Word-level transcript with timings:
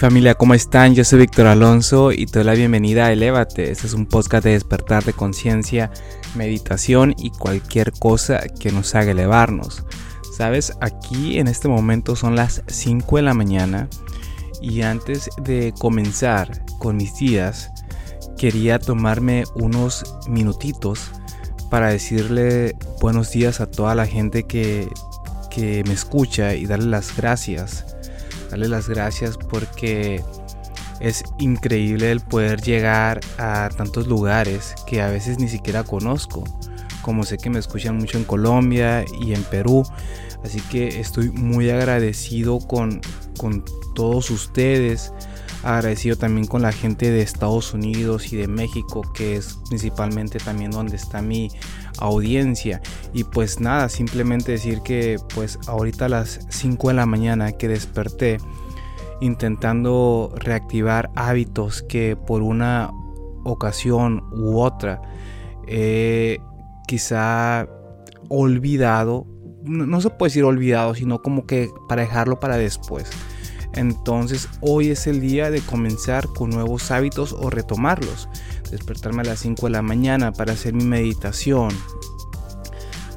Familia, 0.00 0.34
¿cómo 0.34 0.54
están? 0.54 0.94
Yo 0.94 1.04
soy 1.04 1.18
Víctor 1.18 1.46
Alonso 1.46 2.10
y 2.10 2.24
te 2.24 2.38
doy 2.38 2.46
la 2.46 2.54
bienvenida 2.54 3.04
a 3.04 3.12
Elévate. 3.12 3.70
Este 3.70 3.86
es 3.86 3.92
un 3.92 4.06
podcast 4.06 4.44
de 4.44 4.52
despertar 4.52 5.04
de 5.04 5.12
conciencia, 5.12 5.90
meditación 6.34 7.14
y 7.18 7.28
cualquier 7.28 7.92
cosa 7.92 8.40
que 8.58 8.72
nos 8.72 8.94
haga 8.94 9.10
elevarnos. 9.10 9.84
Sabes, 10.34 10.72
aquí 10.80 11.38
en 11.38 11.48
este 11.48 11.68
momento 11.68 12.16
son 12.16 12.34
las 12.34 12.62
5 12.66 13.16
de 13.16 13.22
la 13.22 13.34
mañana 13.34 13.90
y 14.62 14.80
antes 14.80 15.28
de 15.42 15.74
comenzar 15.78 16.64
con 16.78 16.96
mis 16.96 17.16
días, 17.16 17.70
quería 18.38 18.78
tomarme 18.78 19.44
unos 19.54 20.16
minutitos 20.26 21.10
para 21.70 21.88
decirle 21.88 22.76
buenos 23.00 23.30
días 23.30 23.60
a 23.60 23.70
toda 23.70 23.94
la 23.94 24.06
gente 24.06 24.42
que, 24.42 24.88
que 25.50 25.82
me 25.86 25.94
escucha 25.94 26.54
y 26.54 26.66
darle 26.66 26.86
las 26.86 27.16
gracias 27.16 27.86
darle 28.50 28.68
las 28.68 28.88
gracias 28.88 29.36
porque 29.36 30.22
es 31.00 31.24
increíble 31.38 32.10
el 32.10 32.20
poder 32.20 32.60
llegar 32.60 33.20
a 33.38 33.70
tantos 33.74 34.06
lugares 34.06 34.74
que 34.86 35.00
a 35.00 35.08
veces 35.08 35.38
ni 35.38 35.48
siquiera 35.48 35.84
conozco. 35.84 36.44
Como 37.02 37.24
sé 37.24 37.38
que 37.38 37.48
me 37.48 37.58
escuchan 37.58 37.96
mucho 37.96 38.18
en 38.18 38.24
Colombia 38.24 39.04
y 39.22 39.32
en 39.32 39.42
Perú. 39.44 39.84
Así 40.44 40.60
que 40.60 41.00
estoy 41.00 41.30
muy 41.30 41.70
agradecido 41.70 42.58
con, 42.58 43.00
con 43.38 43.64
todos 43.94 44.30
ustedes. 44.30 45.14
Agradecido 45.62 46.16
también 46.16 46.46
con 46.46 46.62
la 46.62 46.72
gente 46.72 47.10
de 47.10 47.22
Estados 47.22 47.74
Unidos 47.74 48.32
y 48.32 48.36
de 48.36 48.48
México, 48.48 49.02
que 49.14 49.36
es 49.36 49.58
principalmente 49.68 50.38
también 50.38 50.70
donde 50.70 50.96
está 50.96 51.20
mi 51.22 51.50
audiencia. 51.98 52.80
Y 53.12 53.24
pues 53.24 53.60
nada, 53.60 53.88
simplemente 53.88 54.52
decir 54.52 54.80
que 54.82 55.18
pues 55.34 55.58
ahorita 55.66 56.06
a 56.06 56.08
las 56.08 56.46
5 56.48 56.88
de 56.88 56.94
la 56.94 57.06
mañana 57.06 57.52
que 57.52 57.68
desperté 57.68 58.38
intentando 59.20 60.32
reactivar 60.36 61.10
hábitos 61.14 61.82
que 61.82 62.16
por 62.16 62.42
una 62.42 62.90
ocasión 63.44 64.22
u 64.32 64.60
otra 64.60 65.02
quizá 66.90 67.68
olvidado, 68.28 69.26
no, 69.62 69.86
no, 69.86 70.00
se 70.00 70.10
puede 70.10 70.30
decir 70.30 70.42
olvidado, 70.42 70.94
sino 70.96 71.22
como 71.22 71.46
que 71.46 71.70
para 71.88 72.02
dejarlo 72.02 72.40
para 72.40 72.56
después. 72.56 73.08
Entonces 73.74 74.48
hoy 74.60 74.90
es 74.90 75.06
el 75.06 75.20
día 75.20 75.50
de 75.50 75.60
comenzar 75.60 76.26
con 76.28 76.50
nuevos 76.50 76.90
hábitos 76.90 77.32
o 77.32 77.50
retomarlos 77.50 78.28
despertarme 78.70 79.22
a 79.22 79.24
las 79.24 79.40
5 79.40 79.66
de 79.66 79.70
la 79.70 79.82
mañana 79.82 80.32
para 80.32 80.52
hacer 80.52 80.72
mi 80.72 80.84
meditación, 80.84 81.70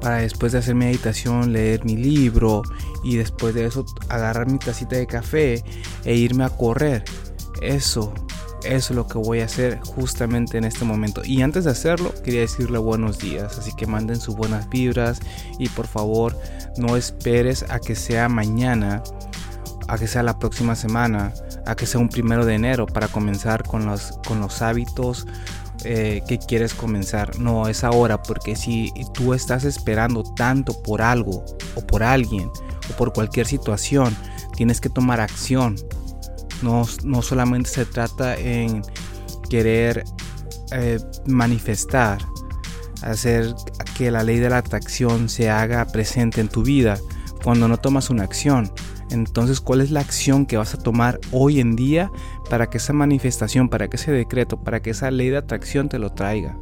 para 0.00 0.18
después 0.18 0.52
de 0.52 0.58
hacer 0.58 0.74
meditación 0.74 1.52
leer 1.52 1.84
mi 1.84 1.96
libro 1.96 2.62
y 3.02 3.16
después 3.16 3.54
de 3.54 3.66
eso 3.66 3.84
agarrar 4.08 4.50
mi 4.50 4.58
tacita 4.58 4.96
de 4.96 5.06
café 5.06 5.64
e 6.04 6.14
irme 6.14 6.44
a 6.44 6.50
correr. 6.50 7.04
Eso, 7.62 8.12
eso 8.64 8.92
es 8.92 8.96
lo 8.96 9.08
que 9.08 9.18
voy 9.18 9.40
a 9.40 9.46
hacer 9.46 9.80
justamente 9.80 10.58
en 10.58 10.64
este 10.64 10.84
momento. 10.84 11.22
Y 11.24 11.42
antes 11.42 11.64
de 11.64 11.70
hacerlo, 11.70 12.14
quería 12.22 12.40
decirle 12.40 12.78
buenos 12.78 13.18
días. 13.18 13.58
Así 13.58 13.72
que 13.74 13.86
manden 13.86 14.20
sus 14.20 14.36
buenas 14.36 14.68
vibras 14.68 15.20
y 15.58 15.68
por 15.70 15.86
favor 15.86 16.38
no 16.76 16.96
esperes 16.96 17.64
a 17.68 17.80
que 17.80 17.96
sea 17.96 18.28
mañana, 18.28 19.02
a 19.88 19.98
que 19.98 20.06
sea 20.06 20.22
la 20.22 20.38
próxima 20.38 20.76
semana 20.76 21.32
a 21.66 21.74
que 21.74 21.86
sea 21.86 22.00
un 22.00 22.08
primero 22.08 22.44
de 22.44 22.54
enero 22.54 22.86
para 22.86 23.08
comenzar 23.08 23.64
con 23.64 23.86
los, 23.86 24.18
con 24.26 24.40
los 24.40 24.62
hábitos 24.62 25.26
eh, 25.84 26.22
que 26.26 26.38
quieres 26.38 26.74
comenzar. 26.74 27.38
No, 27.38 27.68
es 27.68 27.84
ahora, 27.84 28.22
porque 28.22 28.56
si 28.56 28.92
tú 29.14 29.34
estás 29.34 29.64
esperando 29.64 30.22
tanto 30.22 30.82
por 30.82 31.02
algo 31.02 31.44
o 31.74 31.86
por 31.86 32.02
alguien 32.02 32.50
o 32.90 32.96
por 32.96 33.12
cualquier 33.12 33.46
situación, 33.46 34.16
tienes 34.56 34.80
que 34.80 34.88
tomar 34.88 35.20
acción. 35.20 35.76
No, 36.62 36.84
no 37.04 37.22
solamente 37.22 37.70
se 37.70 37.84
trata 37.84 38.36
en 38.36 38.82
querer 39.48 40.04
eh, 40.72 40.98
manifestar, 41.26 42.18
hacer 43.02 43.54
que 43.96 44.10
la 44.10 44.24
ley 44.24 44.38
de 44.38 44.50
la 44.50 44.58
atracción 44.58 45.28
se 45.28 45.48
haga 45.48 45.86
presente 45.86 46.40
en 46.40 46.48
tu 46.48 46.62
vida 46.62 46.98
cuando 47.44 47.68
no 47.68 47.78
tomas 47.78 48.10
una 48.10 48.24
acción. 48.24 48.72
Entonces, 49.10 49.60
¿cuál 49.60 49.80
es 49.80 49.90
la 49.90 50.00
acción 50.00 50.46
que 50.46 50.56
vas 50.56 50.74
a 50.74 50.78
tomar 50.78 51.20
hoy 51.32 51.60
en 51.60 51.76
día 51.76 52.10
para 52.50 52.68
que 52.68 52.78
esa 52.78 52.92
manifestación, 52.92 53.68
para 53.68 53.88
que 53.88 53.96
ese 53.96 54.12
decreto, 54.12 54.58
para 54.62 54.80
que 54.80 54.90
esa 54.90 55.10
ley 55.10 55.30
de 55.30 55.38
atracción 55.38 55.88
te 55.88 55.98
lo 55.98 56.12
traiga? 56.12 56.56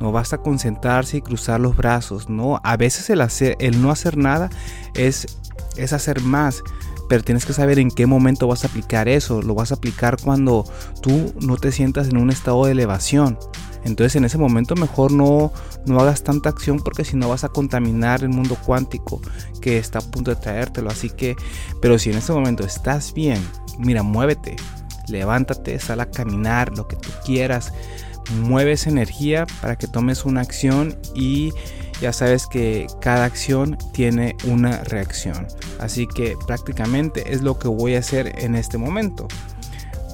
No 0.00 0.10
basta 0.10 0.38
concentrarse 0.38 1.18
y 1.18 1.22
cruzar 1.22 1.60
los 1.60 1.76
brazos, 1.76 2.28
no. 2.28 2.60
A 2.64 2.76
veces 2.76 3.08
el, 3.10 3.20
hacer, 3.20 3.56
el 3.60 3.80
no 3.80 3.90
hacer 3.90 4.16
nada 4.16 4.50
es, 4.94 5.38
es 5.76 5.92
hacer 5.92 6.20
más, 6.22 6.62
pero 7.08 7.22
tienes 7.22 7.44
que 7.44 7.52
saber 7.52 7.78
en 7.78 7.90
qué 7.90 8.06
momento 8.06 8.48
vas 8.48 8.64
a 8.64 8.68
aplicar 8.68 9.08
eso. 9.08 9.42
Lo 9.42 9.54
vas 9.54 9.70
a 9.70 9.76
aplicar 9.76 10.16
cuando 10.20 10.64
tú 11.02 11.32
no 11.40 11.56
te 11.56 11.70
sientas 11.70 12.08
en 12.08 12.16
un 12.16 12.30
estado 12.30 12.64
de 12.64 12.72
elevación. 12.72 13.38
Entonces 13.84 14.16
en 14.16 14.24
ese 14.24 14.38
momento 14.38 14.74
mejor 14.74 15.12
no, 15.12 15.52
no 15.86 16.00
hagas 16.00 16.22
tanta 16.22 16.48
acción 16.48 16.78
porque 16.78 17.04
si 17.04 17.16
no 17.16 17.28
vas 17.28 17.44
a 17.44 17.48
contaminar 17.48 18.22
el 18.22 18.28
mundo 18.28 18.56
cuántico 18.64 19.20
que 19.60 19.78
está 19.78 19.98
a 19.98 20.02
punto 20.02 20.30
de 20.30 20.40
traértelo. 20.40 20.90
Así 20.90 21.10
que, 21.10 21.36
pero 21.80 21.98
si 21.98 22.10
en 22.10 22.18
ese 22.18 22.32
momento 22.32 22.64
estás 22.64 23.12
bien, 23.14 23.42
mira, 23.78 24.02
muévete, 24.02 24.56
levántate, 25.08 25.78
sal 25.78 26.00
a 26.00 26.10
caminar, 26.10 26.76
lo 26.76 26.88
que 26.88 26.96
tú 26.96 27.10
quieras. 27.24 27.72
Mueve 28.42 28.72
esa 28.72 28.88
energía 28.88 29.46
para 29.60 29.76
que 29.76 29.88
tomes 29.88 30.24
una 30.24 30.42
acción 30.42 30.96
y 31.14 31.52
ya 32.00 32.12
sabes 32.12 32.46
que 32.46 32.86
cada 33.00 33.24
acción 33.24 33.78
tiene 33.92 34.36
una 34.44 34.82
reacción. 34.84 35.46
Así 35.78 36.06
que 36.06 36.36
prácticamente 36.46 37.32
es 37.32 37.42
lo 37.42 37.58
que 37.58 37.68
voy 37.68 37.96
a 37.96 38.00
hacer 38.00 38.32
en 38.38 38.54
este 38.54 38.78
momento. 38.78 39.28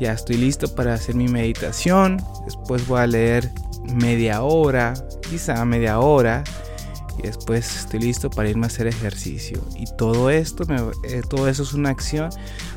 Ya 0.00 0.12
estoy 0.12 0.36
listo 0.36 0.74
para 0.74 0.94
hacer 0.94 1.14
mi 1.14 1.28
meditación. 1.28 2.22
Después 2.44 2.86
voy 2.86 3.00
a 3.00 3.06
leer 3.06 3.50
media 3.94 4.42
hora, 4.42 4.94
quizá 5.28 5.64
media 5.64 6.00
hora. 6.00 6.44
Y 7.18 7.22
después 7.22 7.76
estoy 7.76 8.00
listo 8.00 8.30
para 8.30 8.48
irme 8.48 8.64
a 8.64 8.68
hacer 8.68 8.86
ejercicio. 8.86 9.60
Y 9.76 9.84
todo 9.96 10.30
esto, 10.30 10.64
eh, 11.04 11.22
todo 11.28 11.46
eso 11.48 11.62
es 11.62 11.74
una 11.74 11.90
acción 11.90 12.30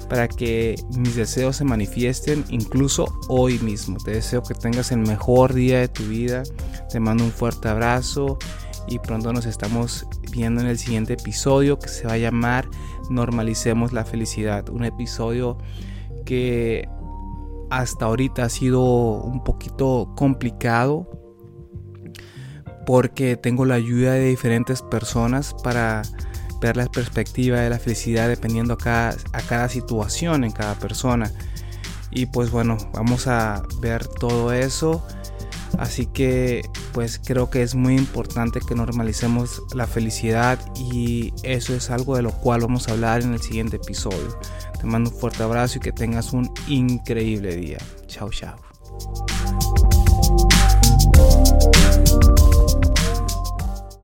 para 0.09 0.27
que 0.27 0.75
mis 0.97 1.15
deseos 1.15 1.55
se 1.55 1.63
manifiesten 1.63 2.43
incluso 2.49 3.17
hoy 3.27 3.59
mismo. 3.59 3.97
Te 3.97 4.11
deseo 4.11 4.43
que 4.43 4.53
tengas 4.53 4.91
el 4.91 4.99
mejor 4.99 5.53
día 5.53 5.79
de 5.79 5.87
tu 5.87 6.03
vida. 6.03 6.43
Te 6.91 6.99
mando 6.99 7.23
un 7.23 7.31
fuerte 7.31 7.69
abrazo 7.69 8.37
y 8.87 8.99
pronto 8.99 9.33
nos 9.33 9.45
estamos 9.45 10.05
viendo 10.31 10.61
en 10.61 10.67
el 10.67 10.77
siguiente 10.77 11.13
episodio 11.13 11.79
que 11.79 11.87
se 11.87 12.05
va 12.05 12.13
a 12.13 12.17
llamar 12.17 12.67
Normalicemos 13.09 13.93
la 13.93 14.03
felicidad. 14.03 14.69
Un 14.69 14.83
episodio 14.83 15.57
que 16.25 16.87
hasta 17.69 18.05
ahorita 18.05 18.45
ha 18.45 18.49
sido 18.49 18.83
un 18.83 19.43
poquito 19.43 20.13
complicado 20.15 21.09
porque 22.85 23.35
tengo 23.35 23.65
la 23.65 23.75
ayuda 23.75 24.13
de 24.13 24.27
diferentes 24.27 24.81
personas 24.81 25.55
para 25.63 26.03
ver 26.61 26.77
la 26.77 26.85
perspectiva 26.85 27.59
de 27.59 27.69
la 27.69 27.79
felicidad 27.79 28.27
dependiendo 28.27 28.73
a 28.75 28.77
cada, 28.77 29.15
a 29.33 29.41
cada 29.41 29.69
situación 29.69 30.43
en 30.43 30.51
cada 30.51 30.75
persona. 30.75 31.31
Y 32.11 32.27
pues 32.27 32.51
bueno, 32.51 32.77
vamos 32.93 33.27
a 33.27 33.63
ver 33.81 34.07
todo 34.07 34.53
eso. 34.53 35.05
Así 35.79 36.05
que 36.05 36.63
pues 36.93 37.19
creo 37.23 37.49
que 37.49 37.61
es 37.61 37.75
muy 37.75 37.95
importante 37.95 38.59
que 38.65 38.75
normalicemos 38.75 39.63
la 39.73 39.87
felicidad 39.87 40.59
y 40.75 41.33
eso 41.43 41.73
es 41.73 41.89
algo 41.89 42.15
de 42.15 42.21
lo 42.21 42.31
cual 42.31 42.61
vamos 42.61 42.87
a 42.87 42.91
hablar 42.91 43.21
en 43.21 43.33
el 43.33 43.41
siguiente 43.41 43.77
episodio. 43.77 44.39
Te 44.79 44.85
mando 44.85 45.09
un 45.09 45.15
fuerte 45.15 45.43
abrazo 45.43 45.77
y 45.77 45.81
que 45.81 45.91
tengas 45.91 46.33
un 46.33 46.51
increíble 46.67 47.55
día. 47.55 47.77
Chao, 48.07 48.29
chao. 48.29 48.55